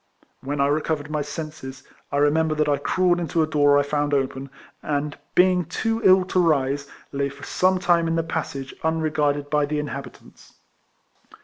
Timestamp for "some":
7.43-7.77